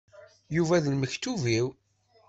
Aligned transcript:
Yuba 0.55 0.77
d 0.83 0.85
lmektub-iw. 0.93 1.67